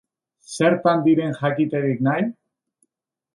[0.53, 2.27] Zertan diren jakiterik nahi?